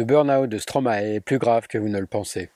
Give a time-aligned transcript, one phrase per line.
[0.00, 2.48] Le burn-out de Stromae est plus grave que vous ne le pensez.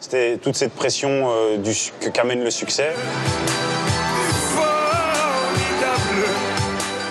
[0.00, 2.94] C'était toute cette pression euh, du, que qu'amène le succès.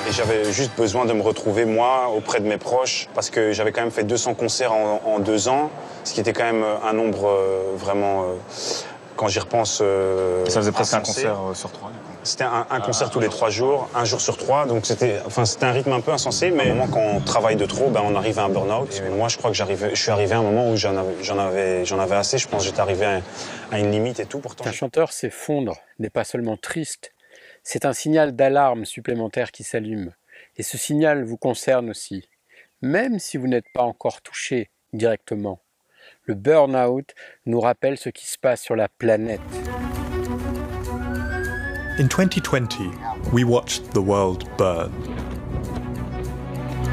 [0.10, 3.72] Et j'avais juste besoin de me retrouver, moi, auprès de mes proches, parce que j'avais
[3.72, 5.70] quand même fait 200 concerts en, en deux ans,
[6.04, 8.26] ce qui était quand même un nombre euh, vraiment, euh,
[9.18, 9.82] quand j'y repense...
[9.84, 11.92] euh, Ça faisait presque un concert euh, sur trois.
[12.28, 15.46] C'était un, un concert tous les trois jours, un jour sur trois, donc c'était, enfin,
[15.46, 18.02] c'était un rythme un peu insensé, mais au moment quand on travaille de trop, ben,
[18.04, 19.02] on arrive à un burn-out.
[19.06, 21.24] Et moi, je crois que j'arrivais, je suis arrivé à un moment où j'en avais,
[21.24, 23.22] j'en avais, j'en avais assez, je pense que j'étais arrivé à,
[23.72, 24.66] à une limite et tout, pourtant...
[24.66, 27.14] Qu'un chanteur s'effondre n'est pas seulement triste,
[27.64, 30.14] c'est un signal d'alarme supplémentaire qui s'allume.
[30.58, 32.28] Et ce signal vous concerne aussi,
[32.82, 35.62] même si vous n'êtes pas encore touché directement.
[36.24, 37.14] Le burn-out
[37.46, 39.40] nous rappelle ce qui se passe sur la planète.
[41.98, 42.92] In 2020,
[43.34, 44.92] we watched the world burn.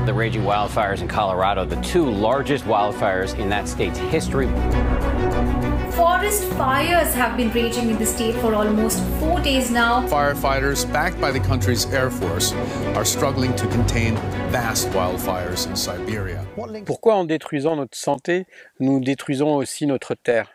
[0.06, 4.46] The raging wildfires in Colorado, the two largest wildfires in that state's history.
[5.90, 10.08] Forest fires have been raging in the state for almost four days now.
[10.08, 12.54] Firefighters, backed by the country's Air Force,
[12.96, 14.16] are struggling to contain
[14.48, 16.46] vast wildfires in Siberia.
[16.86, 18.46] Pourquoi en détruisant notre santé,
[18.80, 20.48] nous détruisons aussi notre terre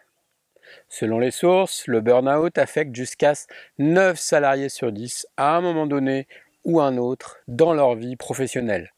[0.87, 3.33] Selon les sources, le burn-out affecte jusqu'à
[3.77, 6.27] 9 salariés sur 10 à un moment donné
[6.65, 8.91] ou un autre dans leur vie professionnelle,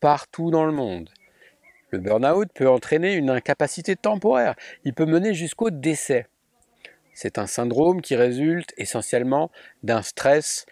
[0.00, 1.10] partout dans le monde.
[1.90, 4.54] Le burn-out peut entraîner une incapacité temporaire,
[4.84, 6.26] il peut mener jusqu'au décès.
[7.12, 9.50] C'est un syndrome qui résulte essentiellement
[9.82, 10.64] d'un stress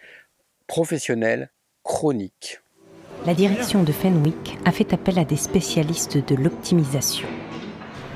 [0.65, 1.51] professionnel
[1.83, 2.59] chronique.
[3.25, 7.27] La direction de Fenwick a fait appel à des spécialistes de l'optimisation.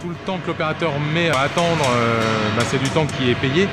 [0.02, 2.20] Tout le temps que l'opérateur met à attendre, euh,
[2.58, 3.68] bah, c'est du temps qui est payé,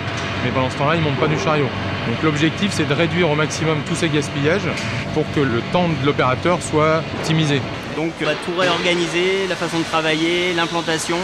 [0.45, 1.69] mais pendant ce temps-là, il ne monte pas du chariot.
[2.09, 4.69] Donc l'objectif, c'est de réduire au maximum tous ces gaspillages
[5.15, 7.61] pour que le temps de l'opérateur soit optimisé.
[7.97, 11.19] Donc on va tout réorganiser, la façon de travailler, l'implantation,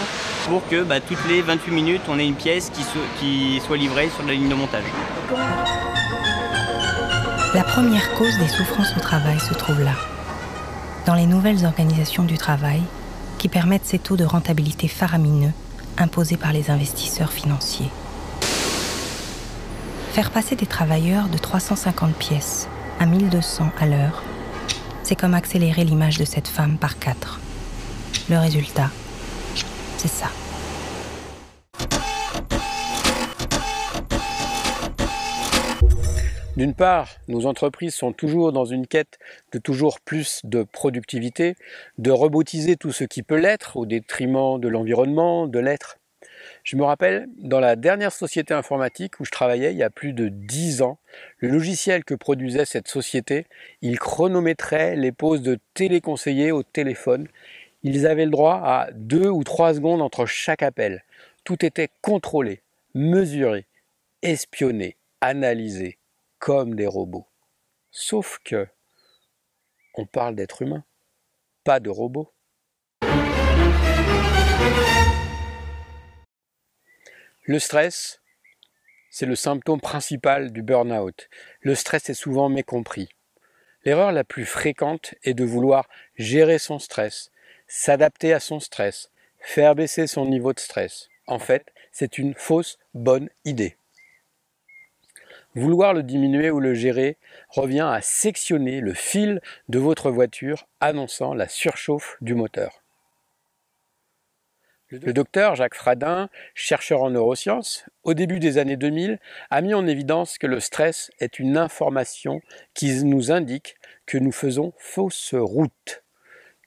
[0.46, 3.76] pour que bah, toutes les 28 minutes, on ait une pièce qui, so- qui soit
[3.76, 4.84] livrée sur la ligne de montage.
[7.54, 9.92] La première cause des souffrances au travail se trouve là,
[11.06, 12.82] dans les nouvelles organisations du travail
[13.38, 15.52] qui permettent ces taux de rentabilité faramineux
[15.96, 17.90] imposés par les investisseurs financiers.
[20.12, 24.22] Faire passer des travailleurs de 350 pièces à 1200 à l'heure,
[25.02, 27.40] c'est comme accélérer l'image de cette femme par quatre.
[28.28, 28.90] Le résultat,
[29.96, 30.28] c'est ça.
[36.58, 39.20] D'une part, nos entreprises sont toujours dans une quête
[39.52, 41.54] de toujours plus de productivité,
[41.98, 45.98] de robotiser tout ce qui peut l'être au détriment de l'environnement, de l'être.
[46.64, 50.12] Je me rappelle, dans la dernière société informatique où je travaillais il y a plus
[50.12, 50.98] de 10 ans,
[51.36, 53.46] le logiciel que produisait cette société,
[53.80, 57.28] il chronométrait les pauses de téléconseillers au téléphone.
[57.84, 61.04] Ils avaient le droit à 2 ou 3 secondes entre chaque appel.
[61.44, 62.62] Tout était contrôlé,
[62.94, 63.66] mesuré,
[64.22, 65.98] espionné, analysé
[66.38, 67.26] comme des robots.
[67.90, 68.68] Sauf que
[69.94, 70.84] on parle d'êtres humains,
[71.64, 72.32] pas de robots.
[77.44, 78.20] Le stress,
[79.10, 81.30] c'est le symptôme principal du burn-out.
[81.62, 83.08] Le stress est souvent mécompris.
[83.84, 87.30] L'erreur la plus fréquente est de vouloir gérer son stress,
[87.66, 91.08] s'adapter à son stress, faire baisser son niveau de stress.
[91.26, 93.77] En fait, c'est une fausse bonne idée.
[95.54, 97.16] Vouloir le diminuer ou le gérer
[97.48, 102.82] revient à sectionner le fil de votre voiture annonçant la surchauffe du moteur.
[104.90, 109.18] Le docteur Jacques Fradin, chercheur en neurosciences, au début des années 2000,
[109.50, 112.40] a mis en évidence que le stress est une information
[112.72, 113.76] qui nous indique
[114.06, 116.02] que nous faisons fausse route,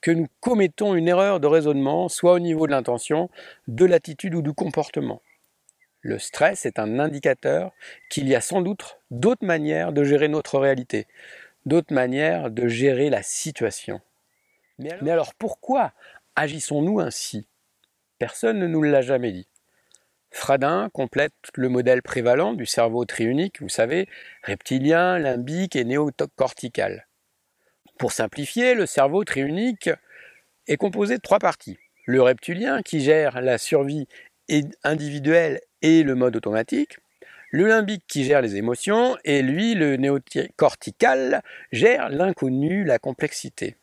[0.02, 3.31] que nous commettons une erreur de raisonnement, soit au niveau de l'intention,
[3.68, 5.24] de l'attitude ou du comportement.
[6.01, 7.72] Le stress est un indicateur
[8.09, 11.07] qu'il y a sans doute d'autres manières de gérer notre réalité,
[11.66, 14.01] d'autres manières de gérer la situation.
[14.79, 15.94] Mais alors, Mais alors pourquoi
[16.35, 17.48] agissons-nous ainsi?
[18.18, 19.48] Personne ne nous l'a jamais dit.
[20.31, 24.07] Fradin complète le modèle prévalent du cerveau triunique, vous savez,
[24.44, 27.07] reptilien, limbique et néocortical.
[28.00, 29.89] Pour simplifier, le cerveau triunique
[30.68, 31.77] est composé de trois parties.
[32.06, 34.07] Le reptilien qui gère la survie
[34.83, 36.98] individuelle et le mode automatique,
[37.51, 43.75] le limbique qui gère les émotions, et lui, le néocortical, gère l'inconnu, la complexité.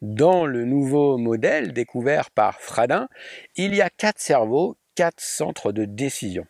[0.00, 3.08] Dans le nouveau modèle découvert par Fradin,
[3.56, 6.46] il y a quatre cerveaux, quatre centres de décision.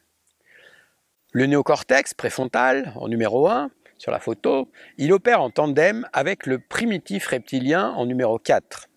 [1.32, 6.58] Le néocortex préfrontal, en numéro 1, sur la photo, il opère en tandem avec le
[6.58, 8.88] primitif reptilien en numéro 4.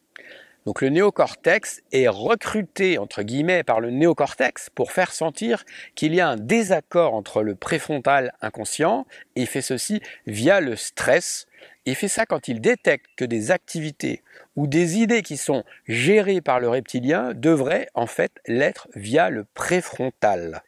[0.65, 5.63] Donc le néocortex est recruté entre guillemets par le néocortex pour faire sentir
[5.93, 11.45] qu'il y a un désaccord entre le préfrontal inconscient et fait ceci via le stress.
[11.85, 14.23] Il fait ça quand il détecte que des activités
[14.55, 19.45] ou des idées qui sont gérées par le reptilien devraient en fait l'être via le
[19.53, 20.63] préfrontal.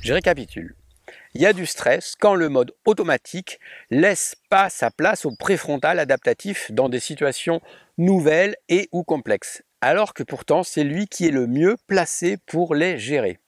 [0.00, 0.77] Je récapitule.
[1.34, 3.60] Il y a du stress quand le mode automatique
[3.90, 7.60] laisse pas sa place au préfrontal adaptatif dans des situations
[7.98, 12.74] nouvelles et ou complexes, alors que pourtant c'est lui qui est le mieux placé pour
[12.74, 13.40] les gérer.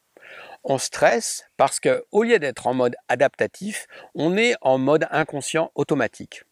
[0.62, 5.72] On stresse parce que au lieu d'être en mode adaptatif, on est en mode inconscient
[5.74, 6.44] automatique.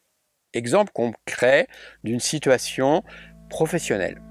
[0.55, 1.67] Exemple concret
[2.05, 3.05] d'une situation
[3.51, 4.23] professionnelle.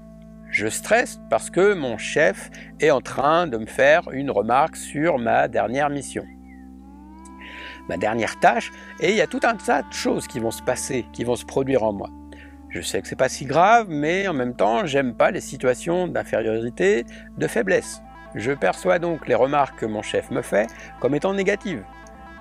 [0.50, 2.50] Je stresse parce que mon chef
[2.80, 6.26] est en train de me faire une remarque sur ma dernière mission
[7.88, 8.70] ma dernière tâche,
[9.00, 11.36] et il y a tout un tas de choses qui vont se passer, qui vont
[11.36, 12.10] se produire en moi.
[12.70, 16.06] Je sais que c'est pas si grave, mais en même temps, j'aime pas les situations
[16.06, 17.06] d'infériorité,
[17.38, 18.02] de faiblesse.
[18.34, 20.68] Je perçois donc les remarques que mon chef me fait
[21.00, 21.82] comme étant négatives.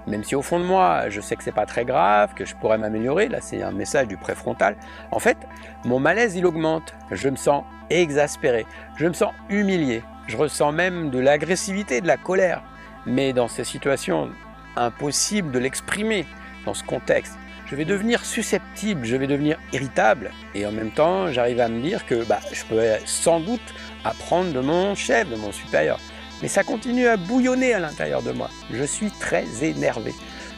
[0.06, 2.56] Même si au fond de moi, je sais que c'est pas très grave, que je
[2.56, 4.76] pourrais m'améliorer, là c'est un message du préfrontal.
[5.12, 5.38] En fait,
[5.86, 6.94] mon malaise il augmente.
[7.12, 8.66] Je me sens exaspéré,
[8.98, 12.64] je me sens humilié, je ressens même de l'agressivité, de la colère.
[13.06, 14.30] Mais dans ces situations
[14.78, 16.26] impossible de l'exprimer
[16.66, 17.38] dans ce contexte.
[17.70, 21.82] Je vais devenir susceptible, je vais devenir irritable, et en même temps, j'arrive à me
[21.82, 23.74] dire que bah, je peux sans doute
[24.06, 26.00] apprendre de mon chef, de mon supérieur.
[26.42, 28.50] Mais ça continue à bouillonner à l'intérieur de moi.
[28.72, 30.14] Je suis très énervé.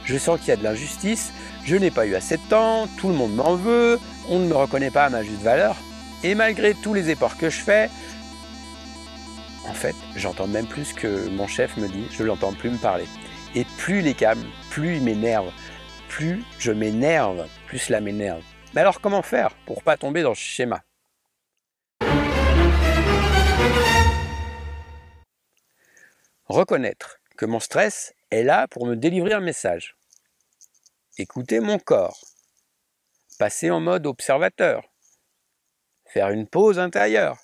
[0.06, 1.32] Je sens qu'il y a de l'injustice,
[1.66, 4.56] je n'ai pas eu assez de temps, tout le monde m'en veut, on ne me
[4.56, 5.76] reconnaît pas à ma juste valeur.
[6.24, 7.90] Et malgré tous les efforts que je fais,
[9.68, 13.06] en fait, j'entends même plus que mon chef me dit, je l'entends plus me parler.
[13.56, 15.52] Et plus est calme, plus il m'énerve.
[16.08, 18.44] Plus je m'énerve, plus cela m'énerve.
[18.74, 20.84] Mais alors comment faire pour pas tomber dans ce schéma?
[26.46, 29.96] Reconnaître que mon stress est là pour me délivrer un message.
[31.18, 32.20] Écouter mon corps.
[33.40, 34.84] Passer en mode observateur.
[36.06, 37.38] Faire une pause intérieure.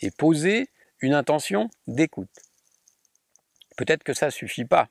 [0.00, 0.70] Et poser
[1.00, 2.30] une intention d'écoute.
[3.76, 4.88] Peut-être que ça suffit pas.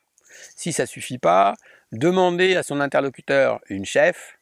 [0.55, 1.55] Si ça suffit pas,
[1.91, 4.37] demander à son interlocuteur une chef,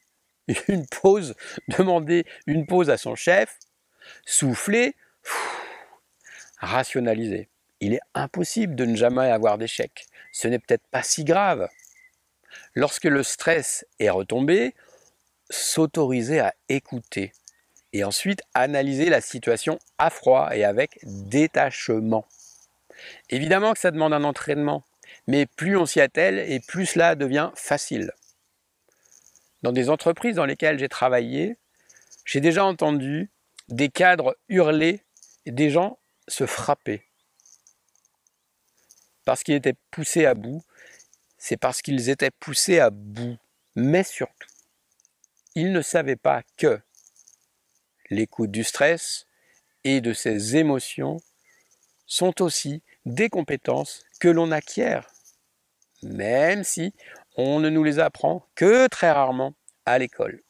[0.68, 1.34] une pause,
[1.68, 3.58] demander une pause à son chef,
[4.24, 4.96] souffler,
[6.58, 7.48] rationaliser.
[7.80, 10.06] Il est impossible de ne jamais avoir d'échec.
[10.32, 11.68] Ce n'est peut-être pas si grave.
[12.74, 14.74] Lorsque le stress est retombé,
[15.50, 17.32] s'autoriser à écouter
[17.92, 22.26] et ensuite analyser la situation à froid et avec détachement.
[23.30, 24.84] Évidemment que ça demande un entraînement
[25.26, 28.12] mais plus on s'y attelle et plus cela devient facile.
[29.62, 31.56] Dans des entreprises dans lesquelles j'ai travaillé,
[32.24, 33.30] j'ai déjà entendu
[33.68, 35.02] des cadres hurler
[35.46, 35.98] et des gens
[36.28, 37.08] se frapper.
[39.24, 40.62] Parce qu'ils étaient poussés à bout,
[41.38, 43.38] c'est parce qu'ils étaient poussés à bout.
[43.74, 44.48] Mais surtout,
[45.54, 46.80] ils ne savaient pas que
[48.10, 49.26] l'écoute du stress
[49.84, 51.18] et de ses émotions
[52.06, 55.11] sont aussi des compétences que l'on acquiert,
[56.02, 56.94] même si
[57.36, 59.54] on ne nous les apprend que très rarement
[59.86, 60.42] à l'école.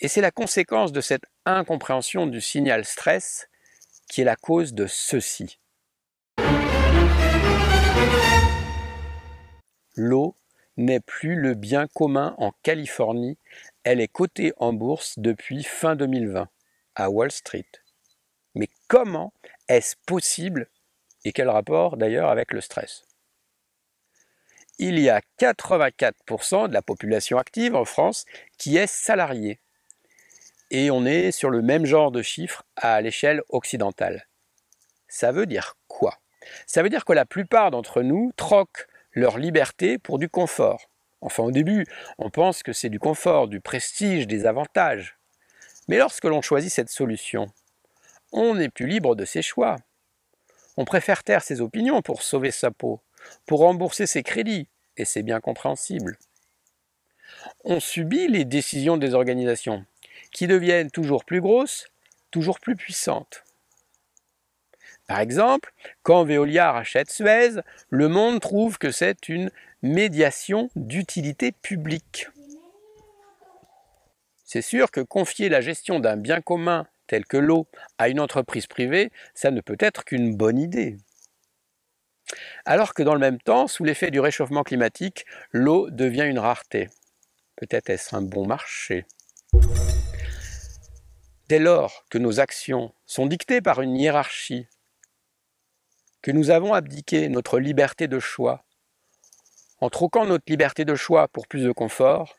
[0.00, 3.48] Et c'est la conséquence de cette incompréhension du signal stress
[4.08, 5.58] qui est la cause de ceci.
[9.94, 10.36] L'eau
[10.76, 13.38] n'est plus le bien commun en Californie,
[13.84, 16.48] elle est cotée en bourse depuis fin 2020
[16.94, 17.68] à Wall Street.
[18.54, 19.32] Mais comment
[19.68, 20.68] est-ce possible
[21.24, 23.04] et quel rapport d'ailleurs avec le stress?
[24.78, 28.24] Il y a 84% de la population active en France
[28.58, 29.60] qui est salariée.
[30.70, 34.26] Et on est sur le même genre de chiffres à l'échelle occidentale.
[35.08, 36.18] Ça veut dire quoi?
[36.66, 40.88] Ça veut dire que la plupart d'entre nous troquent leur liberté pour du confort.
[41.20, 41.86] Enfin au début,
[42.18, 45.18] on pense que c'est du confort, du prestige, des avantages.
[45.88, 47.48] Mais lorsque l'on choisit cette solution,
[48.32, 49.76] on n'est plus libre de ses choix.
[50.76, 53.00] On préfère taire ses opinions pour sauver sa peau,
[53.46, 56.18] pour rembourser ses crédits, et c'est bien compréhensible.
[57.64, 59.84] On subit les décisions des organisations,
[60.32, 61.86] qui deviennent toujours plus grosses,
[62.30, 63.44] toujours plus puissantes.
[65.06, 67.60] Par exemple, quand Veolia rachète Suez,
[67.90, 69.50] le monde trouve que c'est une
[69.82, 72.28] médiation d'utilité publique.
[74.44, 77.66] C'est sûr que confier la gestion d'un bien commun telle que l'eau
[77.98, 80.96] à une entreprise privée, ça ne peut être qu'une bonne idée.
[82.64, 86.88] Alors que dans le même temps, sous l'effet du réchauffement climatique, l'eau devient une rareté.
[87.56, 89.06] Peut-être est-ce un bon marché.
[91.48, 94.66] Dès lors que nos actions sont dictées par une hiérarchie,
[96.22, 98.64] que nous avons abdiqué notre liberté de choix,
[99.80, 102.38] en troquant notre liberté de choix pour plus de confort,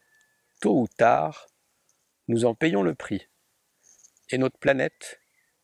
[0.62, 1.48] tôt ou tard,
[2.30, 3.28] nous en payons le prix.
[4.30, 5.20] Et notre planète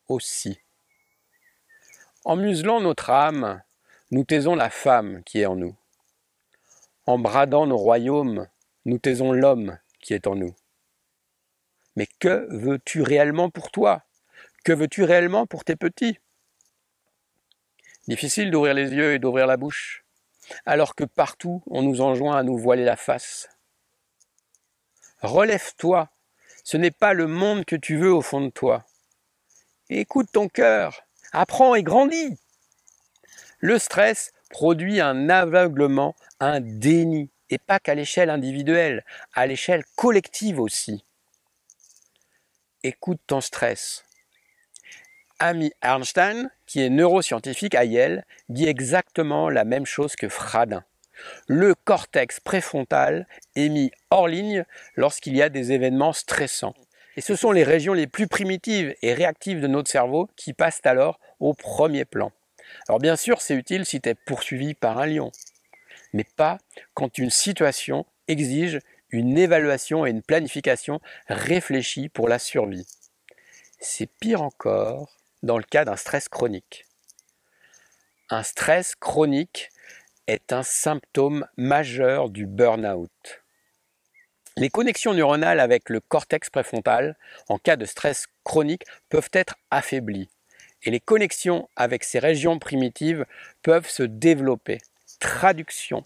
[0.09, 0.59] aussi.
[2.25, 3.63] En muselant notre âme,
[4.11, 5.75] nous taisons la femme qui est en nous.
[7.05, 8.47] En bradant nos royaumes,
[8.85, 10.55] nous taisons l'homme qui est en nous.
[11.95, 14.03] Mais que veux-tu réellement pour toi?
[14.63, 16.19] Que veux-tu réellement pour tes petits?
[18.07, 20.03] Difficile d'ouvrir les yeux et d'ouvrir la bouche,
[20.65, 23.49] alors que partout on nous enjoint à nous voiler la face.
[25.21, 26.09] Relève-toi,
[26.63, 28.85] ce n'est pas le monde que tu veux au fond de toi.
[29.89, 31.01] Écoute ton cœur,
[31.31, 32.39] apprends et grandis.
[33.59, 40.59] Le stress produit un aveuglement, un déni, et pas qu'à l'échelle individuelle, à l'échelle collective
[40.59, 41.03] aussi.
[42.83, 44.05] Écoute ton stress.
[45.39, 50.83] Amy Arnstein, qui est neuroscientifique à Yale, dit exactement la même chose que Fradin.
[51.47, 54.63] Le cortex préfrontal est mis hors ligne
[54.95, 56.75] lorsqu'il y a des événements stressants.
[57.17, 60.81] Et ce sont les régions les plus primitives et réactives de notre cerveau qui passent
[60.85, 62.31] alors au premier plan.
[62.88, 65.31] Alors bien sûr, c'est utile si tu es poursuivi par un lion,
[66.13, 66.57] mais pas
[66.93, 68.79] quand une situation exige
[69.12, 72.86] une évaluation et une planification réfléchie pour la survie.
[73.79, 76.86] C'est pire encore dans le cas d'un stress chronique.
[78.29, 79.69] Un stress chronique
[80.27, 83.43] est un symptôme majeur du burn-out.
[84.57, 87.17] Les connexions neuronales avec le cortex préfrontal
[87.48, 90.29] en cas de stress chronique peuvent être affaiblies
[90.83, 93.25] et les connexions avec ces régions primitives
[93.62, 94.79] peuvent se développer.
[95.19, 96.05] Traduction.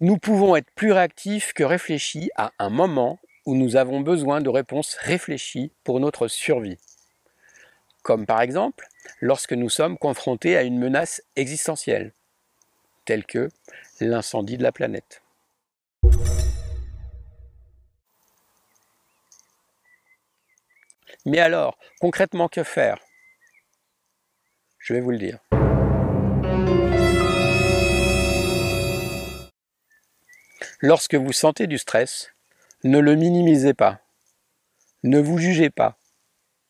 [0.00, 4.48] Nous pouvons être plus réactifs que réfléchis à un moment où nous avons besoin de
[4.48, 6.78] réponses réfléchies pour notre survie.
[8.02, 8.86] Comme par exemple
[9.20, 12.12] lorsque nous sommes confrontés à une menace existentielle,
[13.04, 13.48] telle que
[14.00, 15.22] l'incendie de la planète.
[21.24, 22.98] Mais alors, concrètement, que faire?
[24.82, 25.38] Je vais vous le dire.
[30.80, 32.32] Lorsque vous sentez du stress,
[32.82, 34.00] ne le minimisez pas.
[35.04, 35.96] Ne vous jugez pas.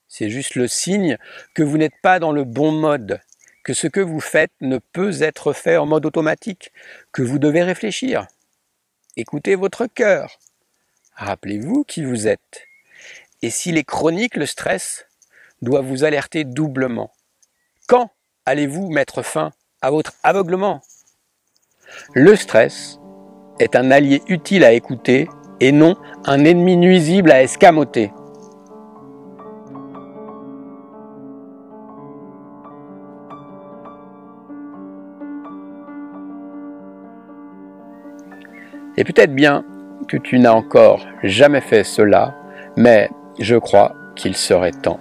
[0.08, 1.16] C'est juste le signe
[1.54, 3.22] que vous n'êtes pas dans le bon mode,
[3.64, 6.70] que ce que vous faites ne peut être fait en mode automatique,
[7.12, 8.26] que vous devez réfléchir.
[9.16, 10.38] Écoutez votre cœur.
[11.14, 12.66] Rappelez-vous qui vous êtes.
[13.40, 15.06] Et s'il est chronique, le stress
[15.62, 17.10] doit vous alerter doublement.
[17.92, 18.08] Quand
[18.46, 19.50] allez-vous mettre fin
[19.82, 20.80] à votre aveuglement?
[22.14, 22.98] Le stress
[23.60, 25.28] est un allié utile à écouter
[25.60, 28.10] et non un ennemi nuisible à escamoter.
[38.96, 39.66] Et peut-être bien
[40.08, 42.34] que tu n'as encore jamais fait cela,
[42.74, 44.98] mais je crois qu'il serait temps.